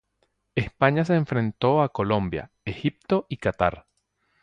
[0.55, 3.85] España se enfrentó a Colombia, Egipto y Catar.